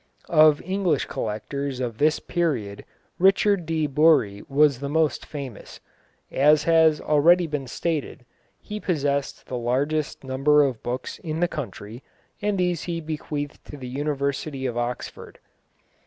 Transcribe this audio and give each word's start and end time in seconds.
Of 0.29 0.63
English 0.63 1.05
collectors 1.05 1.79
of 1.79 1.99
this 1.99 2.19
period 2.19 2.85
Richard 3.19 3.67
de 3.67 3.85
Bury 3.85 4.41
was 4.49 4.79
the 4.79 4.89
most 4.89 5.27
famous. 5.27 5.79
As 6.31 6.63
has 6.63 6.99
already 6.99 7.45
been 7.45 7.67
stated, 7.67 8.25
he 8.59 8.79
possessed 8.79 9.45
the 9.45 9.57
largest 9.59 10.23
number 10.23 10.63
of 10.63 10.81
books 10.81 11.19
in 11.19 11.39
the 11.39 11.47
country, 11.47 12.01
and 12.41 12.57
these 12.57 12.81
he 12.81 12.99
bequeathed 12.99 13.63
to 13.65 13.77
the 13.77 13.87
University 13.89 14.65
of 14.65 14.75
Oxford. 14.75 15.37